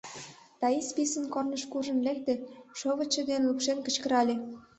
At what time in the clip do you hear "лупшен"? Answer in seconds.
3.47-3.79